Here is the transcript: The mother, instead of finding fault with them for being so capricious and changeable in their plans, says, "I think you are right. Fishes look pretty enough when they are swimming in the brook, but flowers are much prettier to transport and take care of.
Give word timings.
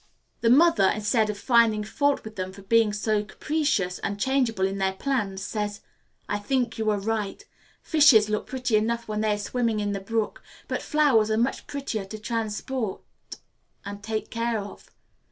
The 0.39 0.49
mother, 0.49 0.87
instead 0.95 1.29
of 1.29 1.37
finding 1.37 1.83
fault 1.83 2.23
with 2.23 2.35
them 2.35 2.51
for 2.53 2.63
being 2.63 2.91
so 2.91 3.23
capricious 3.23 3.99
and 3.99 4.19
changeable 4.19 4.65
in 4.65 4.79
their 4.79 4.93
plans, 4.93 5.43
says, 5.43 5.81
"I 6.27 6.39
think 6.39 6.79
you 6.79 6.89
are 6.89 6.97
right. 6.97 7.45
Fishes 7.83 8.27
look 8.27 8.47
pretty 8.47 8.75
enough 8.77 9.07
when 9.07 9.21
they 9.21 9.33
are 9.35 9.37
swimming 9.37 9.79
in 9.79 9.91
the 9.91 9.99
brook, 9.99 10.41
but 10.67 10.81
flowers 10.81 11.29
are 11.29 11.37
much 11.37 11.67
prettier 11.67 12.05
to 12.05 12.17
transport 12.17 13.01
and 13.85 14.01
take 14.01 14.31
care 14.31 14.57
of. 14.57 14.89